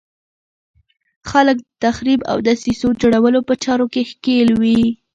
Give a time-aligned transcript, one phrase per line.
[1.29, 4.81] خلک د تخریب او دسیسو جوړولو په چارو کې ښکېل وي.